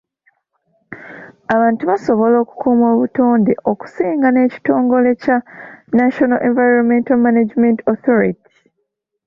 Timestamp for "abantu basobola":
1.53-2.35